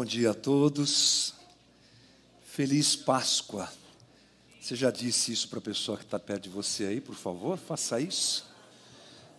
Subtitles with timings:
[0.00, 1.34] Bom dia a todos.
[2.42, 3.70] Feliz Páscoa.
[4.58, 7.58] Você já disse isso para a pessoa que está perto de você aí, por favor?
[7.58, 8.46] Faça isso.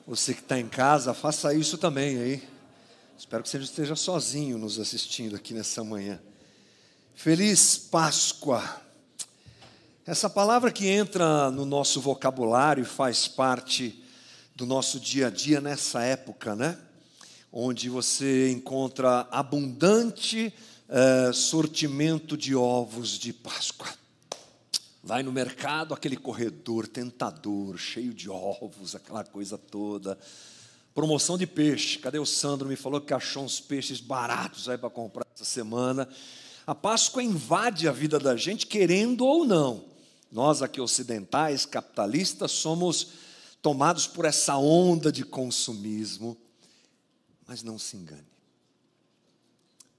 [0.06, 2.48] Você que está em casa, faça isso também aí.
[3.18, 6.22] Espero que você esteja sozinho nos assistindo aqui nessa manhã.
[7.16, 8.84] Feliz Páscoa.
[10.06, 14.00] Essa palavra que entra no nosso vocabulário e faz parte
[14.56, 16.78] do nosso dia a dia nessa época, né?
[17.52, 20.54] Onde você encontra abundante
[20.88, 23.90] uh, sortimento de ovos de Páscoa.
[25.04, 30.18] Vai no mercado, aquele corredor tentador, cheio de ovos, aquela coisa toda.
[30.94, 31.98] Promoção de peixe.
[31.98, 32.70] Cadê o Sandro?
[32.70, 36.08] Me falou que achou uns peixes baratos aí para comprar essa semana.
[36.68, 39.86] A Páscoa invade a vida da gente, querendo ou não.
[40.32, 43.08] Nós aqui ocidentais, capitalistas, somos
[43.62, 46.38] tomados por essa onda de consumismo.
[47.52, 48.24] Mas não se engane.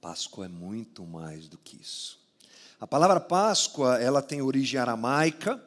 [0.01, 2.19] Páscoa é muito mais do que isso.
[2.81, 5.63] A palavra Páscoa, ela tem origem aramaica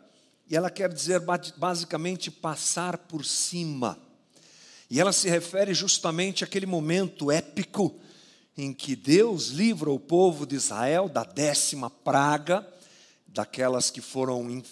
[0.50, 1.22] e ela quer dizer
[1.58, 4.00] basicamente passar por cima.
[4.90, 8.00] E ela se refere justamente àquele momento épico
[8.58, 12.68] em que Deus livra o povo de Israel da décima praga,
[13.28, 14.64] daquelas que foram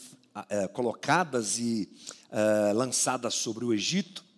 [0.50, 1.88] é, colocadas e
[2.32, 4.33] é, lançadas sobre o Egito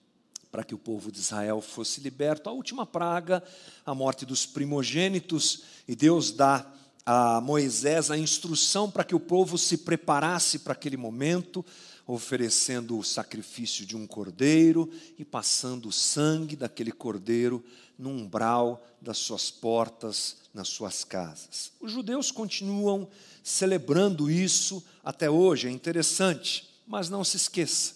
[0.56, 2.50] para que o povo de Israel fosse liberto.
[2.50, 3.44] A última praga,
[3.86, 6.66] a morte dos primogênitos, e Deus dá
[7.06, 11.66] a Moisés a instrução para que o povo se preparasse para aquele momento,
[12.08, 14.90] oferecendo o sacrifício de um cordeiro
[15.20, 17.62] e passando o sangue daquele cordeiro
[18.00, 21.74] no umbral das suas portas, nas suas casas.
[21.82, 23.10] Os judeus continuam
[23.44, 27.96] celebrando isso até hoje, é interessante, mas não se esqueça: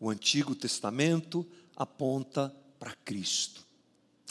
[0.00, 3.64] o Antigo Testamento aponta para Cristo.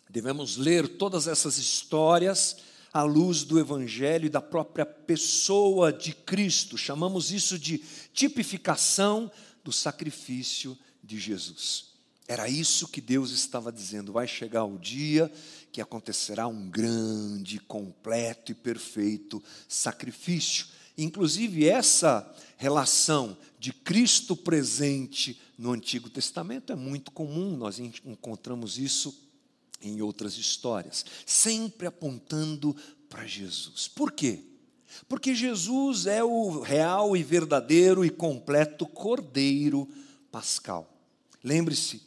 [0.10, 2.58] Devemos ler todas essas histórias
[2.94, 6.78] à luz do Evangelho e da própria pessoa de Cristo.
[6.78, 7.80] Chamamos isso de
[8.14, 9.32] tipificação
[9.64, 11.94] do sacrifício de Jesus.
[12.28, 14.14] Era isso que Deus estava dizendo.
[14.14, 15.32] Vai chegar o dia
[15.72, 20.68] que acontecerá um grande, completo e perfeito sacrifício.
[20.98, 29.16] Inclusive, essa relação de Cristo presente no Antigo Testamento é muito comum, nós encontramos isso
[29.82, 32.76] em outras histórias, sempre apontando
[33.10, 33.88] para Jesus.
[33.88, 34.40] Por quê?
[35.08, 39.88] Porque Jesus é o real e verdadeiro e completo Cordeiro
[40.32, 40.90] Pascal.
[41.44, 42.02] Lembre-se,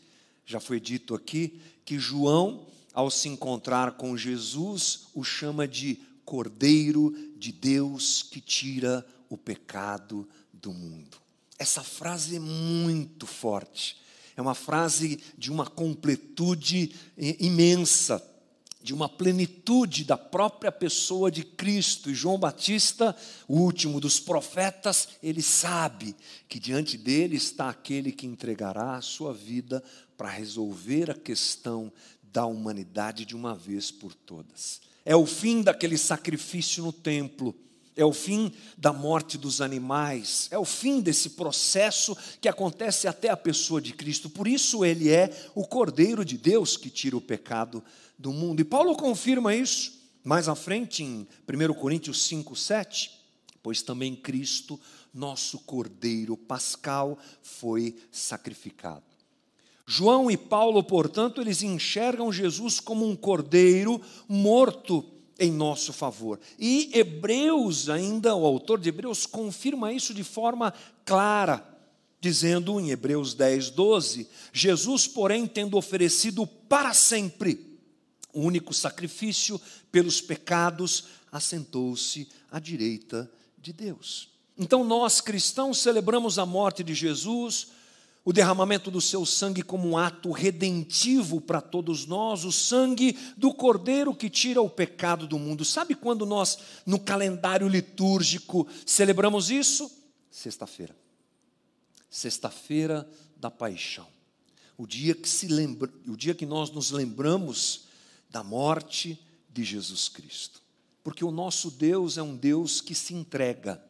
[0.45, 7.15] já foi dito aqui, que João, ao se encontrar com Jesus, o chama de Cordeiro
[7.37, 11.26] de Deus que tira o pecado do mundo.
[11.59, 13.97] Essa frase é muito forte.
[14.37, 18.23] É uma frase de uma completude imensa,
[18.83, 22.11] de uma plenitude da própria pessoa de Cristo.
[22.11, 23.17] E João Batista,
[23.49, 26.15] o último dos profetas, ele sabe
[26.49, 29.83] que diante dele está aquele que entregará a sua vida
[30.17, 31.91] para resolver a questão
[32.23, 34.81] da humanidade de uma vez por todas.
[35.05, 37.55] É o fim daquele sacrifício no templo
[37.97, 43.31] é o fim da morte dos animais, é o fim desse processo que acontece até
[43.31, 44.29] a pessoa de Cristo.
[44.29, 47.83] Por isso ele é o Cordeiro de Deus que tira o pecado
[48.19, 48.61] do mundo.
[48.61, 53.11] E Paulo confirma isso mais à frente em 1 Coríntios 5, 7.
[53.63, 54.79] Pois também Cristo,
[55.13, 59.03] nosso Cordeiro Pascal, foi sacrificado.
[59.87, 66.41] João e Paulo, portanto, eles enxergam Jesus como um cordeiro morto em nosso favor.
[66.59, 70.73] E Hebreus, ainda, o autor de Hebreus, confirma isso de forma
[71.05, 71.67] clara,
[72.21, 77.79] dizendo em Hebreus 10, 12: Jesus, porém, tendo oferecido para sempre
[78.33, 79.61] o único sacrifício
[79.91, 84.29] pelos pecados, assentou-se à direita de Deus.
[84.59, 87.69] Então, nós cristãos celebramos a morte de Jesus,
[88.27, 93.55] o derramamento do seu sangue como um ato redentivo para todos nós, o sangue do
[93.55, 95.65] Cordeiro que tira o pecado do mundo.
[95.65, 99.89] Sabe quando nós, no calendário litúrgico, celebramos isso?
[100.29, 100.97] Sexta-feira.
[102.11, 104.09] Sexta-feira da paixão.
[104.77, 107.85] O dia que se lembra, o dia que nós nos lembramos
[108.29, 109.17] da morte
[109.53, 110.61] de Jesus Cristo.
[111.05, 113.81] Porque o nosso Deus é um Deus que se entrega.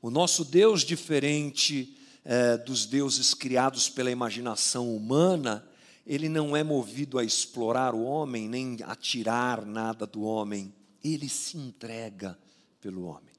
[0.00, 1.96] O nosso Deus diferente
[2.30, 5.68] é, dos deuses criados pela imaginação humana,
[6.06, 10.72] ele não é movido a explorar o homem, nem a tirar nada do homem,
[11.02, 12.38] ele se entrega
[12.80, 13.34] pelo homem.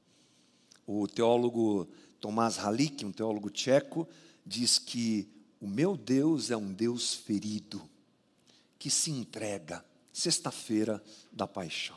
[0.86, 1.88] O teólogo
[2.20, 4.06] Tomás Halik, um teólogo tcheco,
[4.46, 5.26] diz que
[5.62, 7.82] o meu Deus é um Deus ferido,
[8.78, 11.02] que se entrega, sexta-feira
[11.32, 11.96] da paixão.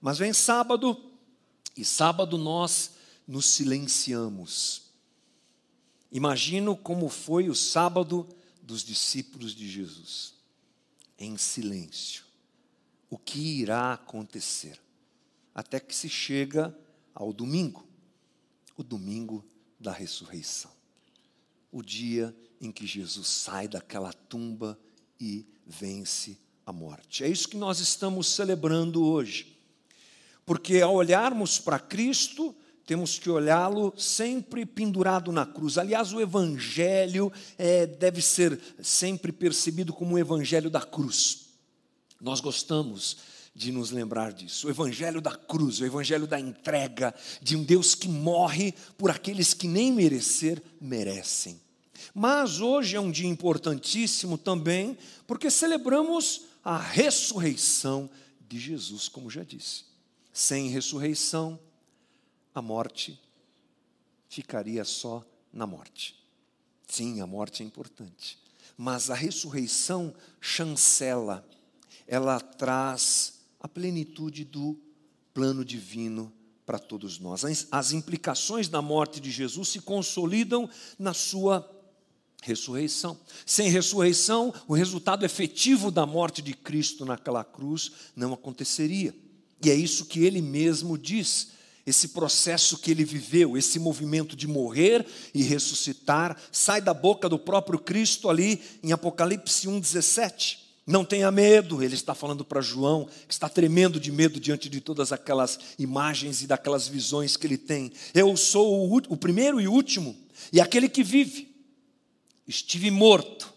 [0.00, 1.00] Mas vem sábado,
[1.76, 2.94] e sábado nós
[3.24, 4.83] nos silenciamos.
[6.14, 8.28] Imagino como foi o sábado
[8.62, 10.34] dos discípulos de Jesus,
[11.18, 12.22] em silêncio.
[13.10, 14.80] O que irá acontecer?
[15.52, 16.72] Até que se chega
[17.12, 17.84] ao domingo,
[18.76, 19.44] o domingo
[19.78, 20.70] da ressurreição.
[21.72, 24.78] O dia em que Jesus sai daquela tumba
[25.18, 27.24] e vence a morte.
[27.24, 29.58] É isso que nós estamos celebrando hoje.
[30.46, 32.54] Porque ao olharmos para Cristo,
[32.86, 35.78] temos que olhá-lo sempre pendurado na cruz.
[35.78, 41.46] Aliás, o Evangelho é, deve ser sempre percebido como o Evangelho da cruz.
[42.20, 43.16] Nós gostamos
[43.54, 44.66] de nos lembrar disso.
[44.66, 49.54] O Evangelho da cruz, o Evangelho da entrega, de um Deus que morre por aqueles
[49.54, 51.60] que nem merecer merecem.
[52.14, 58.10] Mas hoje é um dia importantíssimo também, porque celebramos a ressurreição
[58.48, 59.84] de Jesus, como já disse.
[60.32, 61.58] Sem ressurreição,
[62.54, 63.20] a morte
[64.28, 66.16] ficaria só na morte.
[66.86, 68.38] Sim, a morte é importante,
[68.76, 71.46] mas a ressurreição chancela,
[72.06, 74.78] ela traz a plenitude do
[75.32, 76.32] plano divino
[76.64, 77.42] para todos nós.
[77.70, 80.68] As implicações da morte de Jesus se consolidam
[80.98, 81.68] na sua
[82.42, 83.18] ressurreição.
[83.46, 89.14] Sem ressurreição, o resultado efetivo da morte de Cristo naquela cruz não aconteceria.
[89.62, 91.53] E é isso que ele mesmo diz.
[91.86, 97.38] Esse processo que ele viveu, esse movimento de morrer e ressuscitar, sai da boca do
[97.38, 100.64] próprio Cristo ali em Apocalipse 1,17.
[100.86, 104.80] Não tenha medo, ele está falando para João, que está tremendo de medo diante de
[104.80, 107.92] todas aquelas imagens e daquelas visões que ele tem.
[108.14, 110.16] Eu sou o, o primeiro e último,
[110.52, 111.54] e aquele que vive.
[112.46, 113.52] Estive morto,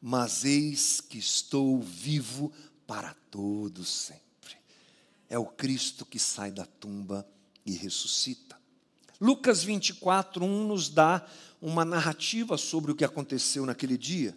[0.00, 2.50] mas eis que estou vivo
[2.86, 4.56] para todos sempre.
[5.28, 7.26] É o Cristo que sai da tumba
[7.64, 8.56] e ressuscita.
[9.20, 11.24] Lucas 24, 1 nos dá
[11.60, 14.36] uma narrativa sobre o que aconteceu naquele dia.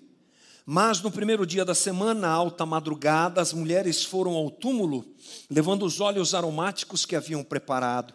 [0.65, 5.06] Mas no primeiro dia da semana, alta madrugada, as mulheres foram ao túmulo,
[5.50, 8.13] levando os óleos aromáticos que haviam preparado.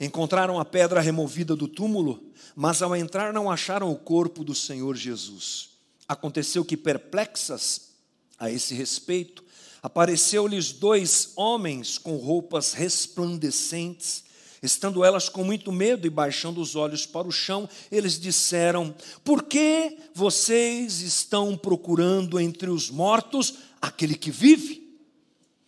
[0.00, 2.24] Encontraram a pedra removida do túmulo,
[2.56, 5.70] mas ao entrar não acharam o corpo do Senhor Jesus.
[6.08, 7.92] Aconteceu que, perplexas
[8.38, 9.44] a esse respeito,
[9.82, 14.23] apareceu-lhes dois homens com roupas resplandecentes
[14.64, 19.42] Estando elas com muito medo e baixando os olhos para o chão, eles disseram: Por
[19.42, 24.98] que vocês estão procurando entre os mortos aquele que vive?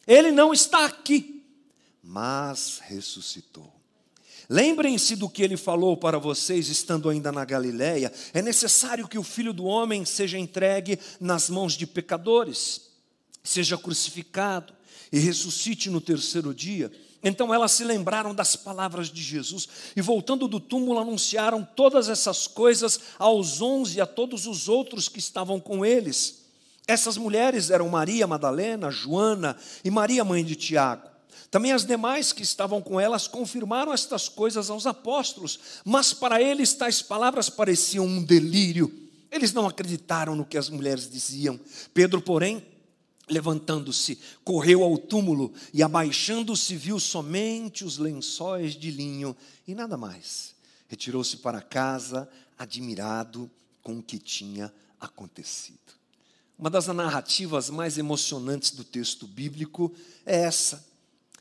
[0.06, 1.44] Ele não está aqui,
[2.02, 3.70] mas ressuscitou.
[4.48, 8.10] Lembrem-se do que ele falou para vocês estando ainda na Galiléia.
[8.32, 12.82] É necessário que o filho do homem seja entregue nas mãos de pecadores,
[13.44, 14.72] seja crucificado
[15.12, 16.90] e ressuscite no terceiro dia.
[17.28, 22.46] Então elas se lembraram das palavras de Jesus e, voltando do túmulo, anunciaram todas essas
[22.46, 26.44] coisas aos onze e a todos os outros que estavam com eles.
[26.86, 31.08] Essas mulheres eram Maria Madalena, Joana e Maria, mãe de Tiago.
[31.50, 36.74] Também as demais que estavam com elas confirmaram estas coisas aos apóstolos, mas para eles
[36.74, 39.10] tais palavras pareciam um delírio.
[39.32, 41.58] Eles não acreditaram no que as mulheres diziam.
[41.92, 42.64] Pedro, porém,
[43.28, 50.54] Levantando-se, correu ao túmulo e, abaixando-se, viu somente os lençóis de linho e nada mais.
[50.88, 53.50] Retirou-se para casa, admirado
[53.82, 55.78] com o que tinha acontecido.
[56.58, 59.92] Uma das narrativas mais emocionantes do texto bíblico
[60.24, 60.86] é essa.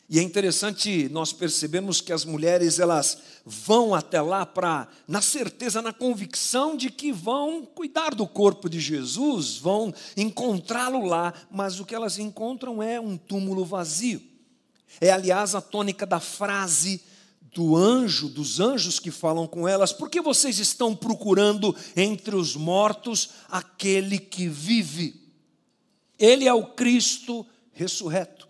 [0.07, 5.81] E é interessante nós percebemos que as mulheres elas vão até lá para na certeza,
[5.81, 11.85] na convicção de que vão cuidar do corpo de Jesus, vão encontrá-lo lá, mas o
[11.85, 14.21] que elas encontram é um túmulo vazio.
[15.01, 17.01] É aliás a tônica da frase
[17.55, 22.55] do anjo, dos anjos que falam com elas, por que vocês estão procurando entre os
[22.55, 25.21] mortos aquele que vive?
[26.19, 28.44] Ele é o Cristo ressurreto.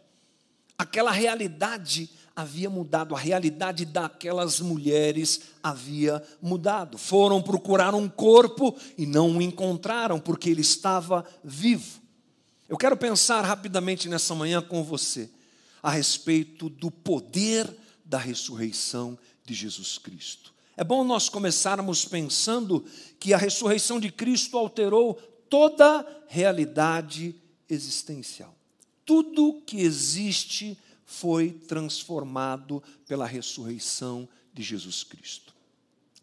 [0.78, 6.98] Aquela realidade havia mudado, a realidade daquelas mulheres havia mudado.
[6.98, 12.02] Foram procurar um corpo e não o encontraram, porque ele estava vivo.
[12.68, 15.30] Eu quero pensar rapidamente nessa manhã com você
[15.82, 20.54] a respeito do poder da ressurreição de Jesus Cristo.
[20.76, 22.84] É bom nós começarmos pensando
[23.20, 25.14] que a ressurreição de Cristo alterou
[25.50, 27.36] toda a realidade
[27.70, 28.55] existencial.
[29.06, 35.54] Tudo que existe foi transformado pela ressurreição de Jesus Cristo.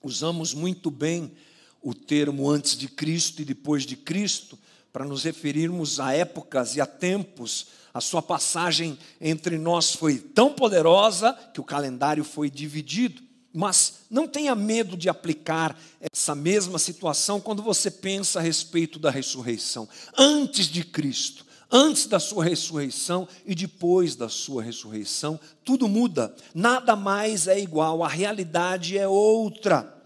[0.03, 1.33] Usamos muito bem
[1.81, 4.59] o termo antes de Cristo e depois de Cristo
[4.93, 10.55] para nos referirmos a épocas e a tempos A sua passagem entre nós foi tão
[10.55, 13.23] poderosa que o calendário foi dividido.
[13.53, 19.11] Mas não tenha medo de aplicar essa mesma situação quando você pensa a respeito da
[19.11, 19.87] ressurreição.
[20.17, 26.95] Antes de Cristo, antes da sua ressurreição e depois da sua ressurreição, tudo muda, nada
[26.95, 29.99] mais é igual, a realidade é outra.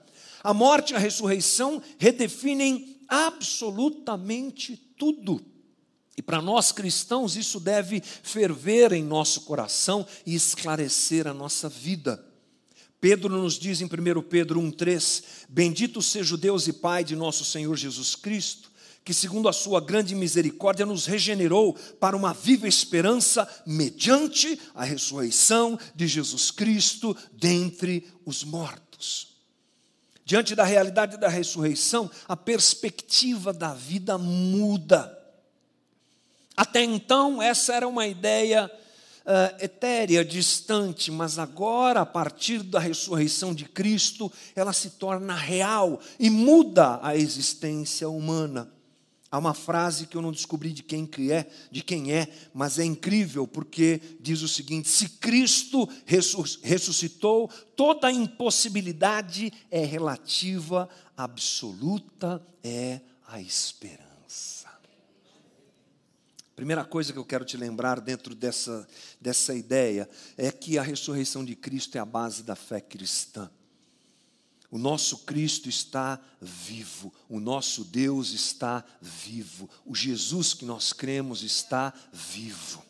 [0.44, 5.44] A morte e a ressurreição redefinem absolutamente tudo.
[6.16, 12.24] E para nós cristãos, isso deve ferver em nosso coração e esclarecer a nossa vida.
[13.00, 17.44] Pedro nos diz em 1 Pedro 1,3: Bendito seja o Deus e Pai de nosso
[17.44, 18.65] Senhor Jesus Cristo,
[19.06, 25.78] que, segundo a sua grande misericórdia, nos regenerou para uma viva esperança mediante a ressurreição
[25.94, 29.36] de Jesus Cristo dentre os mortos.
[30.24, 35.16] Diante da realidade da ressurreição, a perspectiva da vida muda.
[36.56, 43.54] Até então, essa era uma ideia uh, etérea, distante, mas agora, a partir da ressurreição
[43.54, 48.74] de Cristo, ela se torna real e muda a existência humana.
[49.30, 52.78] Há uma frase que eu não descobri de quem que é, de quem é, mas
[52.78, 55.88] é incrível porque diz o seguinte: se Cristo
[56.62, 64.06] ressuscitou, toda impossibilidade é relativa, absoluta é a esperança.
[66.54, 68.88] Primeira coisa que eu quero te lembrar dentro dessa,
[69.20, 73.50] dessa ideia é que a ressurreição de Cristo é a base da fé cristã.
[74.70, 81.42] O nosso Cristo está vivo, o nosso Deus está vivo, o Jesus que nós cremos
[81.42, 82.82] está vivo.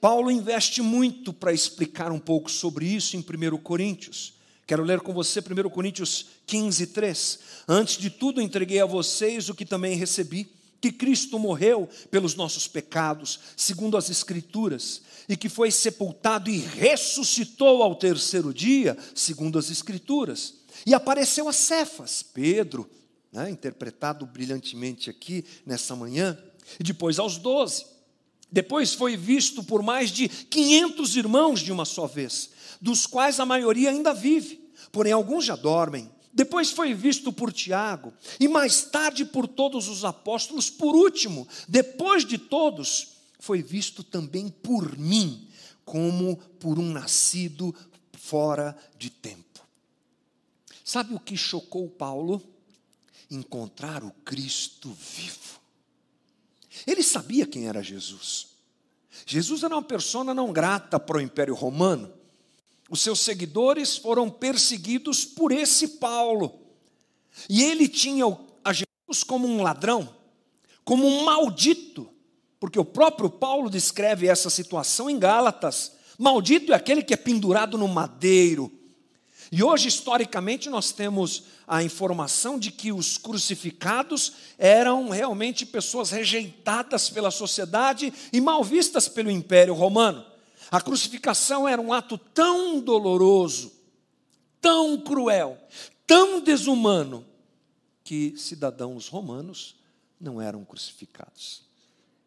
[0.00, 4.34] Paulo investe muito para explicar um pouco sobre isso em 1 Coríntios.
[4.66, 7.38] Quero ler com você 1 Coríntios 15, 3.
[7.66, 10.48] Antes de tudo, entreguei a vocês o que também recebi
[10.80, 17.82] que Cristo morreu pelos nossos pecados, segundo as Escrituras, e que foi sepultado e ressuscitou
[17.82, 20.54] ao terceiro dia, segundo as Escrituras,
[20.86, 22.88] e apareceu a Cefas, Pedro,
[23.32, 26.38] né, interpretado brilhantemente aqui nessa manhã,
[26.78, 27.86] e depois aos doze.
[28.50, 33.46] Depois foi visto por mais de 500 irmãos de uma só vez, dos quais a
[33.46, 36.10] maioria ainda vive, porém alguns já dormem.
[36.32, 40.70] Depois foi visto por Tiago, e mais tarde por todos os apóstolos.
[40.70, 45.48] Por último, depois de todos, foi visto também por mim,
[45.84, 47.74] como por um nascido
[48.12, 49.47] fora de tempo.
[50.88, 52.42] Sabe o que chocou Paulo?
[53.30, 55.60] Encontrar o Cristo vivo.
[56.86, 58.46] Ele sabia quem era Jesus.
[59.26, 62.10] Jesus era uma pessoa não grata para o Império Romano.
[62.88, 66.58] Os seus seguidores foram perseguidos por esse Paulo.
[67.50, 68.24] E ele tinha
[68.64, 70.08] a Jesus como um ladrão,
[70.86, 72.08] como um maldito,
[72.58, 75.92] porque o próprio Paulo descreve essa situação em Gálatas.
[76.18, 78.77] Maldito é aquele que é pendurado no madeiro.
[79.50, 87.08] E hoje, historicamente, nós temos a informação de que os crucificados eram realmente pessoas rejeitadas
[87.08, 90.24] pela sociedade e mal vistas pelo Império Romano.
[90.70, 93.72] A crucificação era um ato tão doloroso,
[94.60, 95.58] tão cruel,
[96.06, 97.24] tão desumano,
[98.04, 99.76] que cidadãos romanos
[100.18, 101.68] não eram crucificados.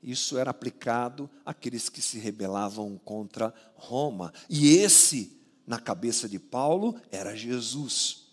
[0.01, 4.33] Isso era aplicado àqueles que se rebelavam contra Roma.
[4.49, 5.40] E esse,
[5.71, 8.23] na cabeça de Paulo, era Jesus.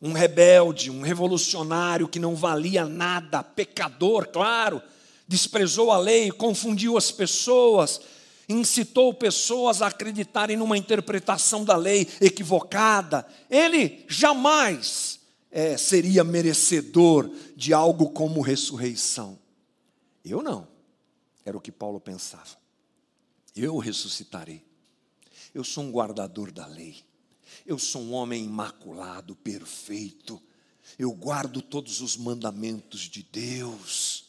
[0.00, 4.80] Um rebelde, um revolucionário que não valia nada, pecador, claro,
[5.26, 8.00] desprezou a lei, confundiu as pessoas,
[8.48, 15.18] incitou pessoas a acreditarem numa interpretação da lei equivocada, ele jamais
[15.50, 19.36] é, seria merecedor de algo como ressurreição.
[20.24, 20.68] Eu não,
[21.44, 22.56] era o que Paulo pensava.
[23.56, 24.64] Eu ressuscitarei.
[25.56, 27.02] Eu sou um guardador da lei.
[27.64, 30.38] Eu sou um homem imaculado, perfeito.
[30.98, 34.26] Eu guardo todos os mandamentos de Deus.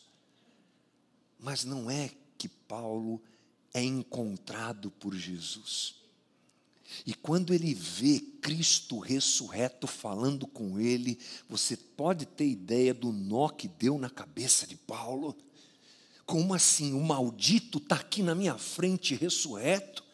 [1.37, 3.21] Mas não é que Paulo
[3.73, 5.95] é encontrado por Jesus.
[7.05, 11.19] E quando ele vê Cristo ressurreto falando com ele,
[11.49, 15.35] você pode ter ideia do nó que deu na cabeça de Paulo.
[16.25, 16.93] Como assim?
[16.93, 20.06] O maldito está aqui na minha frente ressurreto?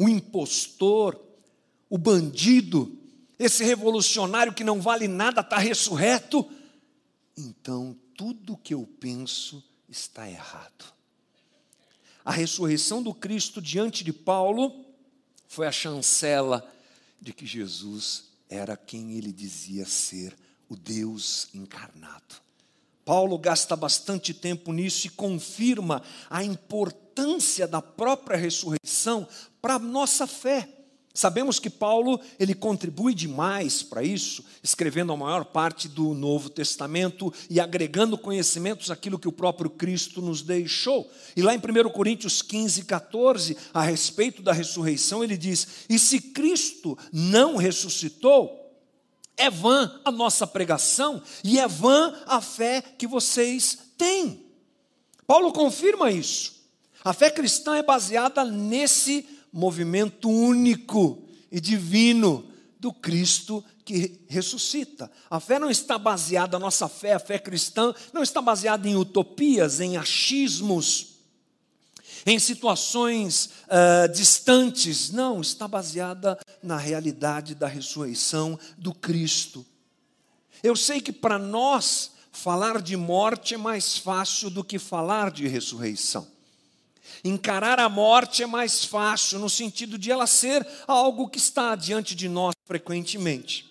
[0.00, 1.20] O impostor,
[1.90, 2.98] o bandido,
[3.38, 6.50] esse revolucionário que não vale nada está ressurreto?
[7.36, 10.86] Então tudo que eu penso está errado.
[12.24, 14.86] A ressurreição do Cristo diante de Paulo
[15.46, 16.66] foi a chancela
[17.20, 20.34] de que Jesus era quem ele dizia ser,
[20.66, 22.36] o Deus encarnado.
[23.04, 29.26] Paulo gasta bastante tempo nisso e confirma a importância da própria ressurreição
[29.60, 30.68] para a nossa fé.
[31.12, 37.32] Sabemos que Paulo ele contribui demais para isso, escrevendo a maior parte do Novo Testamento
[37.50, 41.10] e agregando conhecimentos àquilo que o próprio Cristo nos deixou.
[41.34, 46.20] E lá em 1 Coríntios 15, 14, a respeito da ressurreição, ele diz: E se
[46.20, 48.59] Cristo não ressuscitou,
[49.40, 54.44] é vã a nossa pregação e é vã a fé que vocês têm.
[55.26, 56.60] Paulo confirma isso.
[57.02, 62.44] A fé cristã é baseada nesse movimento único e divino
[62.78, 65.10] do Cristo que ressuscita.
[65.30, 68.96] A fé não está baseada, a nossa fé, a fé cristã, não está baseada em
[68.96, 71.09] utopias, em achismos,
[72.26, 75.10] em situações uh, distantes.
[75.10, 79.64] Não, está baseada na realidade da ressurreição do Cristo.
[80.62, 85.46] Eu sei que para nós, falar de morte é mais fácil do que falar de
[85.48, 86.26] ressurreição.
[87.24, 92.14] Encarar a morte é mais fácil, no sentido de ela ser algo que está diante
[92.14, 93.68] de nós frequentemente.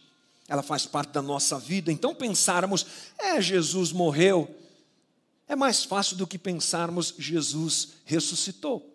[0.48, 2.86] Ela faz parte da nossa vida, então pensarmos,
[3.18, 4.59] é, Jesus morreu,
[5.50, 8.88] é mais fácil do que pensarmos, Jesus ressuscitou.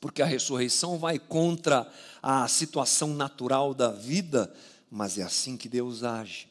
[0.00, 1.90] Porque a ressurreição vai contra
[2.20, 4.52] a situação natural da vida,
[4.90, 6.48] mas é assim que Deus age,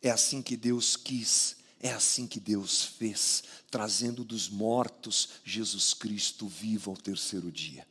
[0.00, 6.46] é assim que Deus quis, é assim que Deus fez, trazendo dos mortos Jesus Cristo
[6.46, 7.84] vivo ao terceiro dia.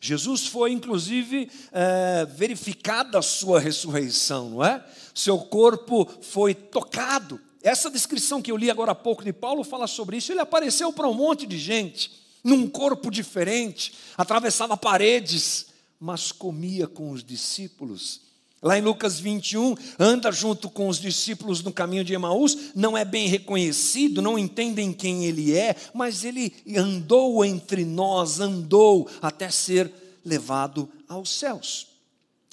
[0.00, 4.84] Jesus foi, inclusive, é, verificada a sua ressurreição, não é?
[5.14, 7.40] Seu corpo foi tocado.
[7.66, 10.32] Essa descrição que eu li agora há pouco de Paulo fala sobre isso.
[10.32, 12.12] Ele apareceu para um monte de gente,
[12.44, 15.66] num corpo diferente, atravessava paredes,
[15.98, 18.26] mas comia com os discípulos
[18.62, 23.04] Lá em Lucas 21, anda junto com os discípulos no caminho de Emaús, não é
[23.04, 29.92] bem reconhecido, não entendem quem ele é, mas ele andou entre nós, andou até ser
[30.24, 31.88] levado aos céus.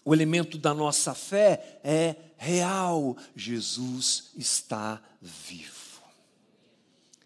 [0.03, 5.71] O elemento da nossa fé é real: Jesus está vivo.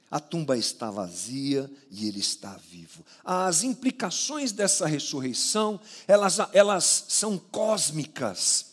[0.09, 3.03] A tumba está vazia e ele está vivo.
[3.25, 8.67] As implicações dessa ressurreição, elas, elas são cósmicas.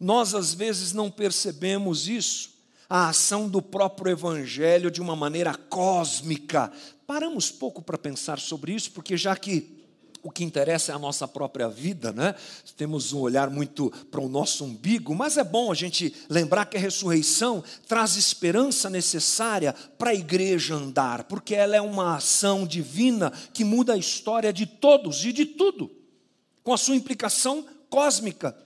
[0.00, 2.50] Nós às vezes não percebemos isso,
[2.90, 6.72] a ação do próprio Evangelho de uma maneira cósmica.
[7.06, 9.81] Paramos pouco para pensar sobre isso, porque já que
[10.22, 12.34] o que interessa é a nossa própria vida, né?
[12.76, 16.76] Temos um olhar muito para o nosso umbigo, mas é bom a gente lembrar que
[16.76, 23.32] a ressurreição traz esperança necessária para a igreja andar, porque ela é uma ação divina
[23.52, 25.90] que muda a história de todos e de tudo,
[26.62, 28.56] com a sua implicação cósmica.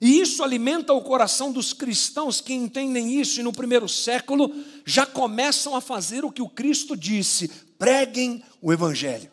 [0.00, 4.50] E isso alimenta o coração dos cristãos que entendem isso e no primeiro século
[4.86, 9.30] já começam a fazer o que o Cristo disse: preguem o Evangelho,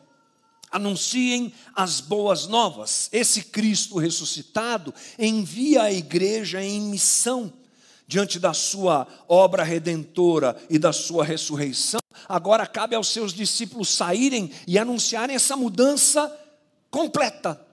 [0.75, 3.09] anunciem as boas novas.
[3.11, 7.51] Esse Cristo ressuscitado envia a igreja em missão
[8.05, 12.01] diante da sua obra redentora e da sua ressurreição.
[12.27, 16.31] Agora cabe aos seus discípulos saírem e anunciarem essa mudança
[16.91, 17.65] completa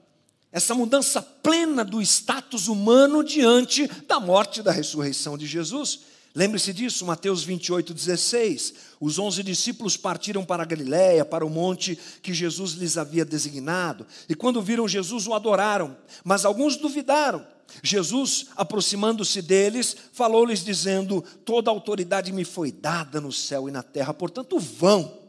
[0.52, 6.00] essa mudança plena do status humano diante da morte e da ressurreição de Jesus.
[6.34, 8.74] Lembre-se disso, Mateus 28, 16.
[8.98, 14.06] Os onze discípulos partiram para a Galiléia, para o monte que Jesus lhes havia designado.
[14.28, 15.96] E quando viram Jesus, o adoraram.
[16.24, 17.46] Mas alguns duvidaram.
[17.82, 24.12] Jesus, aproximando-se deles, falou-lhes, dizendo: Toda autoridade me foi dada no céu e na terra,
[24.12, 25.21] portanto, vão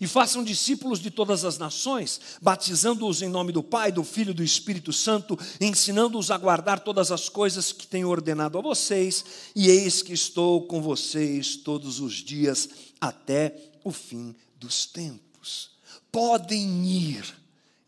[0.00, 4.34] e façam discípulos de todas as nações, batizando-os em nome do Pai, do Filho e
[4.34, 9.68] do Espírito Santo, ensinando-os a guardar todas as coisas que tenho ordenado a vocês, e
[9.68, 12.68] eis que estou com vocês todos os dias
[13.00, 13.54] até
[13.84, 15.70] o fim dos tempos.
[16.10, 17.24] Podem ir,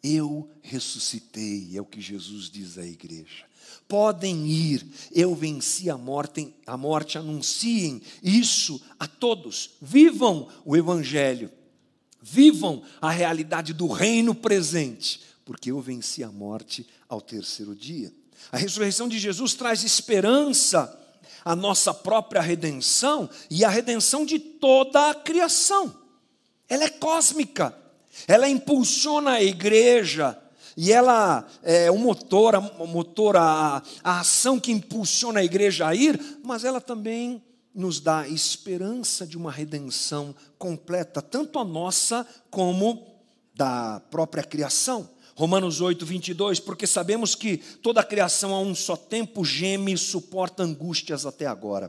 [0.03, 3.47] eu ressuscitei, é o que Jesus diz à igreja.
[3.87, 11.51] Podem ir, eu venci a morte, a morte, anunciem isso a todos, vivam o Evangelho
[12.21, 18.13] Vivam a realidade do reino presente, porque eu venci a morte ao terceiro dia.
[18.51, 20.95] A ressurreição de Jesus traz esperança
[21.45, 25.95] à nossa própria redenção e à redenção de toda a criação.
[26.69, 27.75] Ela é cósmica,
[28.27, 30.39] ela impulsiona a igreja
[30.77, 36.21] e ela é o motor, motor a, a ação que impulsiona a igreja a ir,
[36.45, 37.43] mas ela também
[37.79, 43.07] nos dá esperança de uma redenção completa, tanto a nossa como
[43.55, 45.09] da própria criação.
[45.37, 49.97] Romanos 8, 22, porque sabemos que toda a criação a um só tempo geme e
[49.97, 51.89] suporta angústias até agora.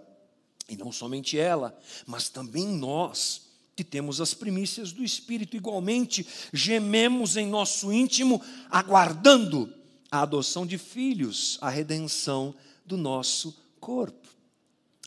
[0.69, 1.75] E não somente ela,
[2.05, 6.23] mas também nós, que temos as primícias do Espírito, igualmente
[6.53, 9.73] gememos em nosso íntimo, aguardando
[10.11, 12.53] a adoção de filhos, a redenção
[12.85, 14.38] do nosso corpo.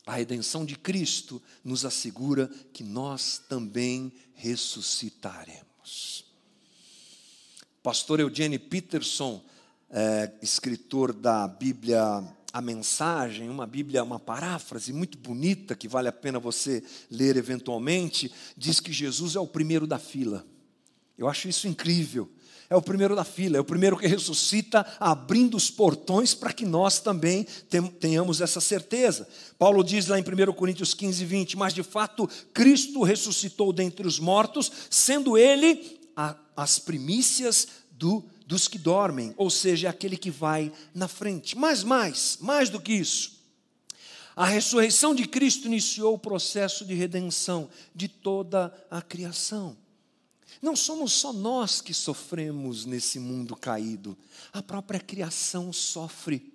[0.06, 6.24] A redenção de Cristo nos assegura que nós também ressuscitaremos.
[7.82, 9.44] Pastor Eugene Peterson,
[9.90, 16.12] é, escritor da Bíblia A Mensagem, uma Bíblia, uma paráfrase muito bonita que vale a
[16.12, 20.44] pena você ler eventualmente, diz que Jesus é o primeiro da fila.
[21.16, 22.28] Eu acho isso incrível
[22.72, 26.64] é o primeiro da fila, é o primeiro que ressuscita, abrindo os portões para que
[26.64, 27.46] nós também
[28.00, 29.28] tenhamos essa certeza.
[29.58, 34.18] Paulo diz lá em 1 Coríntios 15, 20: Mas de fato Cristo ressuscitou dentre os
[34.18, 40.72] mortos, sendo Ele a, as primícias do, dos que dormem, ou seja, aquele que vai
[40.94, 41.56] na frente.
[41.56, 43.32] Mas mais, mais do que isso.
[44.35, 49.76] A ressurreição de Cristo iniciou o processo de redenção de toda a criação.
[50.62, 54.16] Não somos só nós que sofremos nesse mundo caído,
[54.53, 56.53] a própria criação sofre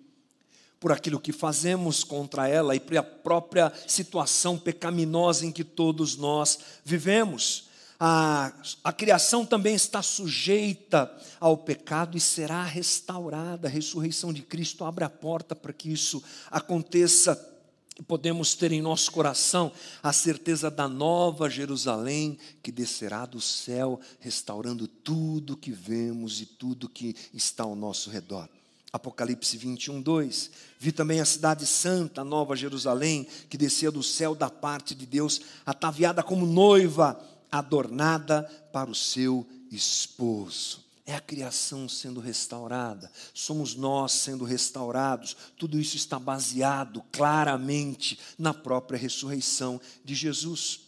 [0.79, 6.15] por aquilo que fazemos contra ela e por a própria situação pecaminosa em que todos
[6.15, 7.67] nós vivemos.
[7.99, 13.67] A, a criação também está sujeita ao pecado e será restaurada.
[13.67, 17.56] A ressurreição de Cristo abre a porta para que isso aconteça
[18.03, 19.71] podemos ter em nosso coração
[20.03, 26.89] a certeza da nova Jerusalém que descerá do céu, restaurando tudo que vemos e tudo
[26.89, 28.47] que está ao nosso redor.
[28.93, 30.51] Apocalipse 21, 2.
[30.79, 35.05] Vi também a cidade santa, a nova Jerusalém, que descia do céu da parte de
[35.05, 37.19] Deus, ataviada como noiva,
[37.51, 45.37] adornada para o seu esposo é a criação sendo restaurada, somos nós sendo restaurados.
[45.57, 50.81] Tudo isso está baseado claramente na própria ressurreição de Jesus.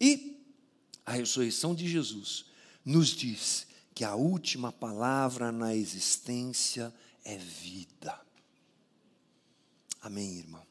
[0.00, 0.44] E
[1.06, 2.46] a ressurreição de Jesus
[2.84, 6.92] nos diz que a última palavra na existência
[7.24, 8.20] é vida.
[10.02, 10.66] Amém, irmão?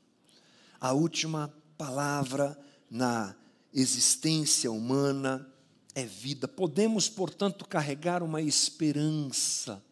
[0.78, 2.60] A última palavra
[2.92, 3.34] na
[3.74, 5.50] existência humana
[5.96, 6.48] é vida.
[6.48, 9.84] Podemos, portanto, carregar uma esperança.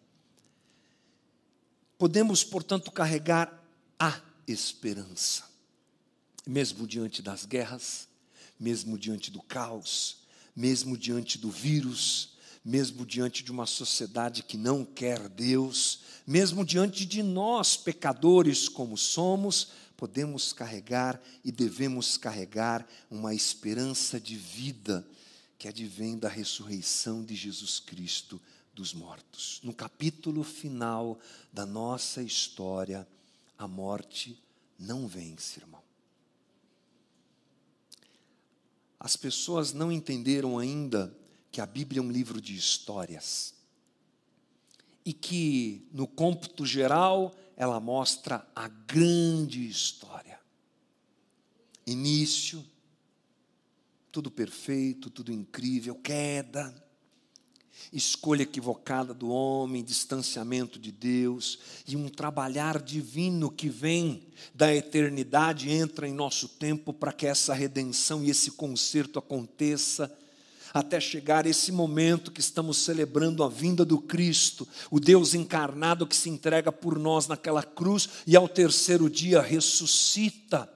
[1.97, 3.63] Podemos, portanto, carregar
[3.99, 5.43] a esperança.
[6.45, 8.07] Mesmo diante das guerras,
[8.59, 10.19] mesmo diante do caos,
[10.55, 17.05] mesmo diante do vírus, mesmo diante de uma sociedade que não quer Deus, mesmo diante
[17.05, 25.05] de nós, pecadores como somos, podemos carregar e devemos carregar uma esperança de vida
[25.57, 28.39] que advém da ressurreição de Jesus Cristo
[28.73, 29.59] dos mortos.
[29.63, 31.19] No capítulo final
[31.51, 33.07] da nossa história,
[33.57, 34.39] a morte
[34.77, 35.81] não vence, irmão.
[38.99, 41.15] As pessoas não entenderam ainda
[41.51, 43.55] que a Bíblia é um livro de histórias
[45.03, 50.39] e que, no cômputo geral, ela mostra a grande história.
[51.85, 52.63] Início,
[54.17, 56.73] tudo perfeito, tudo incrível, queda,
[57.93, 65.69] escolha equivocada do homem, distanciamento de Deus e um trabalhar divino que vem da eternidade
[65.69, 70.11] entra em nosso tempo para que essa redenção e esse conserto aconteça
[70.73, 76.15] até chegar esse momento que estamos celebrando a vinda do Cristo, o Deus encarnado que
[76.15, 80.75] se entrega por nós naquela cruz e ao terceiro dia ressuscita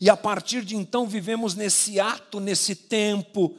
[0.00, 3.56] e a partir de então vivemos nesse ato, nesse tempo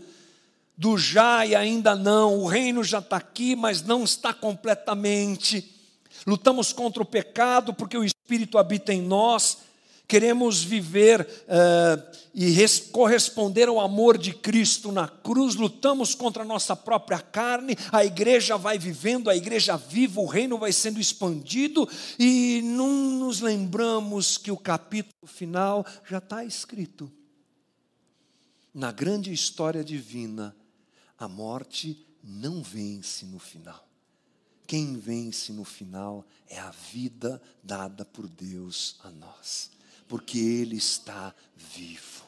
[0.77, 2.39] do já e ainda não.
[2.39, 5.75] O reino já está aqui, mas não está completamente.
[6.25, 9.68] Lutamos contra o pecado porque o Espírito habita em nós
[10.09, 16.75] queremos viver uh, e corresponder ao amor de Cristo na cruz, lutamos contra a nossa
[16.75, 22.59] própria carne, a igreja vai vivendo, a igreja viva, o reino vai sendo expandido e
[22.63, 27.11] não nos lembramos que o capítulo final já está escrito.
[28.73, 30.55] Na grande história divina,
[31.19, 33.87] a morte não vence no final.
[34.65, 39.77] Quem vence no final é a vida dada por Deus a nós
[40.09, 42.25] porque Ele está vivo.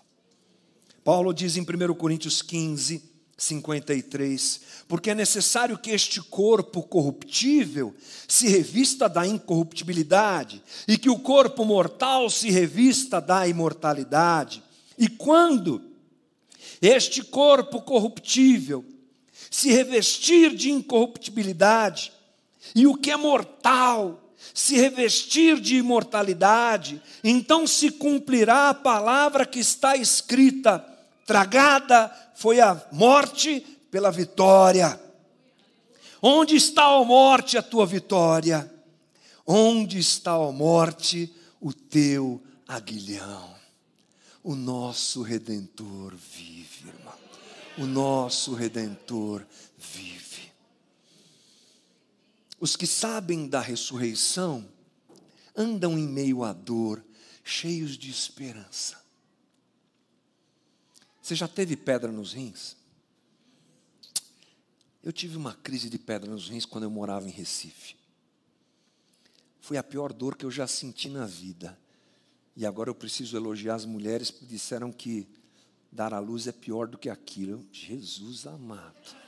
[1.04, 3.04] Paulo diz em 1 Coríntios 15,
[3.36, 7.94] 53, porque é necessário que este corpo corruptível
[8.28, 14.64] se revista da incorruptibilidade e que o corpo mortal se revista da imortalidade.
[14.96, 15.82] E quando
[16.80, 18.86] este corpo corruptível
[19.50, 22.14] se revestir de incorruptibilidade,
[22.76, 29.60] e o que é mortal se revestir de imortalidade, então se cumprirá a palavra que
[29.60, 30.86] está escrita:
[31.26, 35.00] tragada foi a morte pela vitória.
[36.22, 38.72] Onde está a morte, a tua vitória?
[39.46, 43.50] Onde está a morte, o teu aguilhão?
[44.44, 47.14] O nosso redentor vive, irmão.
[47.78, 49.46] O nosso redentor
[49.78, 50.21] vive.
[52.62, 54.72] Os que sabem da ressurreição
[55.56, 57.04] andam em meio à dor,
[57.44, 59.04] cheios de esperança.
[61.20, 62.78] Você já teve pedra nos rins?
[65.04, 67.96] Eu tive uma crise de pedra nos rins quando eu morava em Recife.
[69.60, 71.76] Foi a pior dor que eu já senti na vida.
[72.56, 75.28] E agora eu preciso elogiar as mulheres que disseram que
[75.92, 77.66] dar à luz é pior do que aquilo.
[77.72, 79.21] Jesus amado.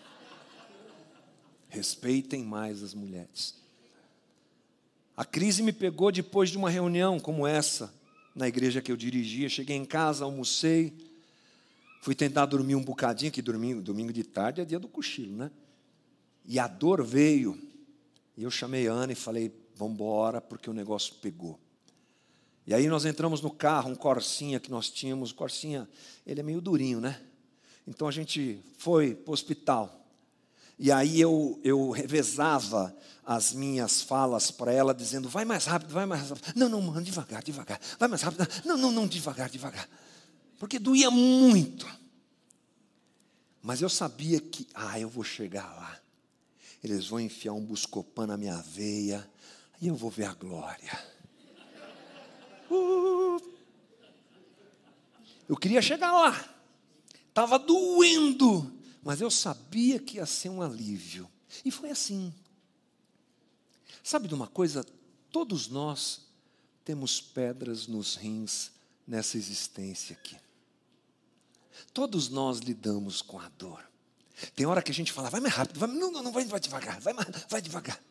[1.74, 3.56] Respeitem mais as mulheres.
[5.18, 7.92] A crise me pegou depois de uma reunião como essa,
[8.36, 9.50] na igreja que eu dirigia.
[9.50, 10.94] Cheguei em casa, almocei,
[12.00, 15.50] fui tentar dormir um bocadinho, que domingo, domingo de tarde é dia do cochilo, né?
[16.46, 17.60] E a dor veio.
[18.38, 21.60] E eu chamei a Ana e falei: vamos embora, porque o negócio pegou.
[22.68, 25.32] E aí nós entramos no carro, um Corsinha que nós tínhamos.
[25.32, 25.90] O Corsinha,
[26.24, 27.20] ele é meio durinho, né?
[27.88, 30.03] Então a gente foi para o hospital.
[30.84, 32.94] E aí eu, eu revezava
[33.26, 36.52] as minhas falas para ela, dizendo: vai mais rápido, vai mais rápido.
[36.58, 37.80] Não, não, mano, devagar, devagar.
[37.98, 38.46] Vai mais rápido.
[38.66, 39.88] Não, não, não, devagar, devagar.
[40.60, 41.88] Porque doía muito.
[43.62, 45.98] Mas eu sabia que, ah, eu vou chegar lá.
[46.84, 49.26] Eles vão enfiar um buscopan na minha veia.
[49.80, 51.00] E eu vou ver a glória.
[52.70, 53.42] Uh,
[55.48, 56.46] eu queria chegar lá.
[57.30, 58.73] Estava doendo
[59.04, 61.30] mas eu sabia que ia ser um alívio.
[61.64, 62.34] E foi assim.
[64.04, 64.86] Sabe de uma coisa?
[65.32, 66.22] Todos nós
[66.86, 68.72] temos pedras nos rins
[69.06, 70.38] nessa existência aqui.
[71.94, 73.84] Todos nós lidamos com a dor.
[74.56, 76.60] Tem hora que a gente fala, vai mais rápido, vai, não, não, não vai, vai
[76.60, 77.14] devagar, vai,
[77.50, 78.02] vai devagar.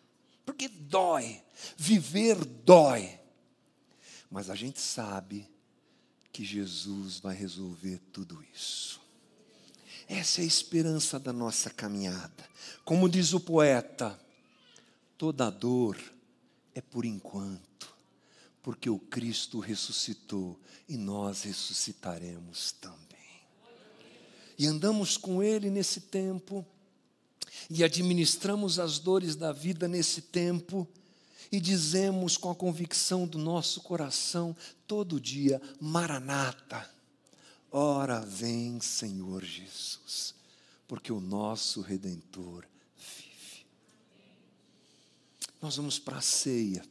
[0.45, 1.43] Porque dói.
[1.77, 3.19] Viver dói.
[4.31, 5.49] Mas a gente sabe
[6.33, 9.02] que Jesus vai resolver tudo isso.
[10.12, 12.46] Essa é a esperança da nossa caminhada.
[12.85, 14.20] Como diz o poeta,
[15.16, 15.98] toda dor
[16.75, 17.94] é por enquanto,
[18.62, 23.01] porque o Cristo ressuscitou e nós ressuscitaremos também.
[24.59, 26.62] E andamos com Ele nesse tempo,
[27.70, 30.87] e administramos as dores da vida nesse tempo,
[31.51, 34.55] e dizemos com a convicção do nosso coração
[34.87, 36.87] todo dia: Maranata
[37.75, 40.35] Ora vem, Senhor Jesus,
[40.87, 42.67] porque o nosso redentor
[42.99, 43.65] vive.
[45.59, 46.85] Nós vamos para a ceia.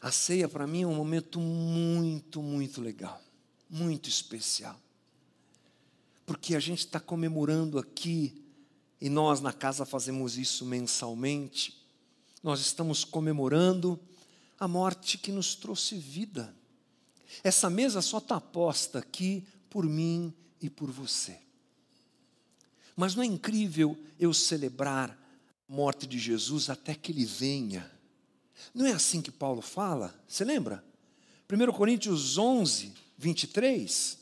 [0.00, 3.20] A ceia para mim é um momento muito, muito legal,
[3.68, 4.80] muito especial.
[6.24, 8.40] Porque a gente está comemorando aqui,
[9.00, 11.84] e nós na casa fazemos isso mensalmente,
[12.40, 13.98] nós estamos comemorando
[14.60, 16.54] a morte que nos trouxe vida.
[17.42, 21.38] Essa mesa só está posta aqui por mim e por você.
[22.96, 25.10] Mas não é incrível eu celebrar
[25.68, 27.90] a morte de Jesus até que ele venha?
[28.72, 30.14] Não é assim que Paulo fala?
[30.28, 30.84] Você lembra?
[31.50, 34.18] 1 Coríntios 11, 23.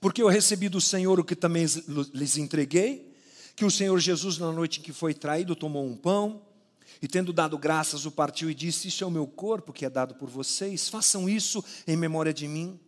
[0.00, 1.64] Porque eu recebi do Senhor o que também
[2.12, 3.12] lhes entreguei,
[3.54, 6.42] que o Senhor Jesus, na noite em que foi traído, tomou um pão
[7.00, 9.90] e tendo dado graças, o partiu e disse: Isso é o meu corpo que é
[9.90, 12.78] dado por vocês, façam isso em memória de mim.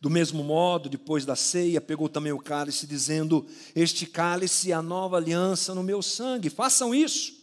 [0.00, 4.82] Do mesmo modo, depois da ceia, pegou também o cálice, dizendo: Este cálice é a
[4.82, 7.34] nova aliança no meu sangue, façam isso.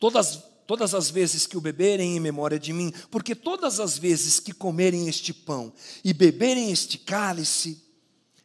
[0.00, 4.40] Todas, todas as vezes que o beberem em memória de mim, porque todas as vezes
[4.40, 7.80] que comerem este pão e beberem este cálice,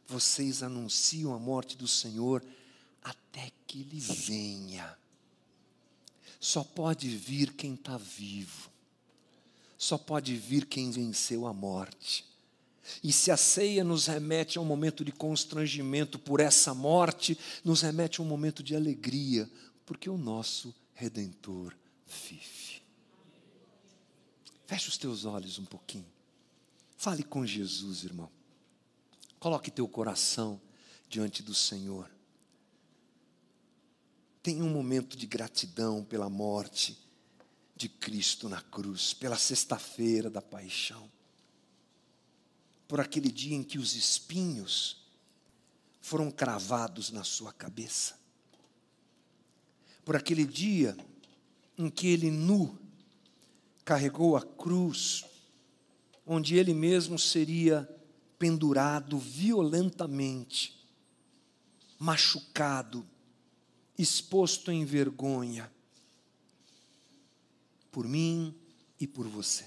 [0.06, 2.44] vocês anunciam a morte do Senhor
[3.04, 4.96] até que ele venha.
[6.40, 8.70] Só pode vir quem está vivo.
[9.78, 12.26] Só pode vir quem venceu a morte.
[13.04, 17.82] E se a ceia nos remete a um momento de constrangimento por essa morte, nos
[17.82, 19.50] remete a um momento de alegria,
[19.86, 22.82] porque o nosso redentor vive.
[24.66, 26.08] Feche os teus olhos um pouquinho.
[26.98, 28.30] Fale com Jesus, irmão.
[29.40, 30.60] Coloque teu coração
[31.10, 32.10] diante do Senhor.
[34.48, 36.98] Tenha um momento de gratidão pela morte
[37.76, 41.12] de Cristo na cruz, pela sexta-feira da paixão,
[42.88, 45.06] por aquele dia em que os espinhos
[46.00, 48.18] foram cravados na sua cabeça,
[50.06, 50.96] por aquele dia
[51.78, 52.80] em que ele nu
[53.84, 55.26] carregou a cruz,
[56.26, 57.86] onde ele mesmo seria
[58.40, 60.88] pendurado violentamente,
[62.00, 63.06] machucado,
[63.98, 65.72] exposto em vergonha,
[67.92, 68.56] por mim
[69.00, 69.66] e por você.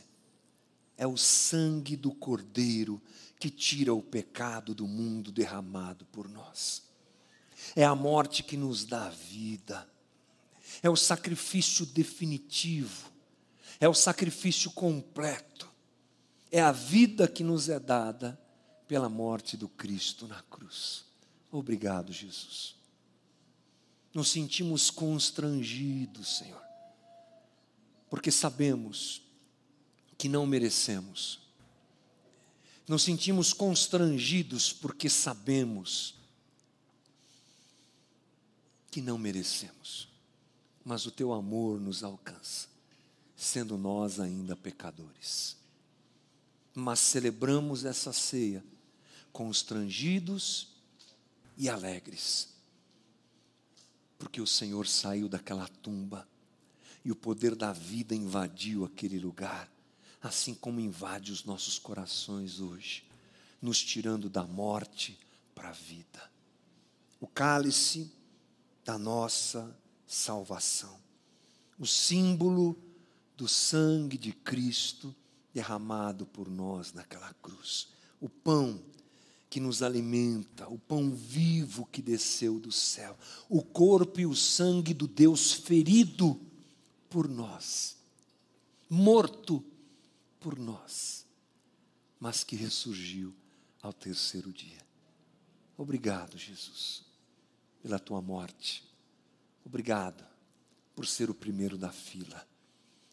[0.97, 3.01] É o sangue do Cordeiro
[3.39, 6.83] que tira o pecado do mundo derramado por nós.
[7.75, 9.89] É a morte que nos dá vida.
[10.83, 13.11] É o sacrifício definitivo.
[13.81, 15.69] É o sacrifício completo.
[16.53, 18.39] É a vida que nos é dada
[18.87, 21.05] pela morte do Cristo na cruz.
[21.51, 22.80] Obrigado, Jesus.
[24.13, 26.63] Nos sentimos constrangidos, Senhor,
[28.09, 29.23] porque sabemos
[30.19, 31.41] que não merecemos.
[32.87, 36.17] Nos sentimos constrangidos porque sabemos
[38.91, 40.09] que não merecemos,
[40.85, 42.67] mas o teu amor nos alcança,
[43.37, 45.57] sendo nós ainda pecadores.
[46.75, 48.65] Mas celebramos essa ceia
[49.33, 50.69] constrangidos
[51.57, 52.49] e alegres,
[54.21, 56.29] porque o Senhor saiu daquela tumba
[57.03, 59.67] e o poder da vida invadiu aquele lugar,
[60.21, 63.03] assim como invade os nossos corações hoje,
[63.63, 65.19] nos tirando da morte
[65.55, 66.31] para a vida.
[67.19, 68.13] O cálice
[68.85, 69.75] da nossa
[70.07, 71.01] salvação,
[71.79, 72.79] o símbolo
[73.39, 75.17] do sangue de Cristo
[75.55, 77.89] derramado por nós naquela cruz,
[78.21, 78.83] o pão
[79.51, 84.95] que nos alimenta, o pão vivo que desceu do céu, o corpo e o sangue
[84.95, 86.41] do Deus ferido
[87.11, 87.97] por nós,
[88.89, 89.63] morto
[90.39, 91.27] por nós,
[92.21, 93.35] mas que ressurgiu
[93.83, 94.79] ao terceiro dia.
[95.77, 97.03] Obrigado, Jesus,
[97.83, 98.85] pela tua morte.
[99.65, 100.25] Obrigado
[100.95, 102.47] por ser o primeiro da fila.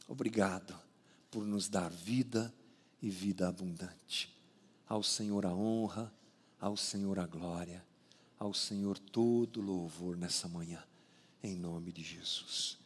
[0.07, 0.79] Obrigado
[1.31, 2.53] por nos dar vida
[3.01, 4.35] e vida abundante.
[4.87, 6.13] Ao Senhor a honra
[6.59, 7.85] ao Senhor a glória,
[8.39, 10.83] ao Senhor todo louvor nessa manhã,
[11.43, 12.79] em nome de Jesus.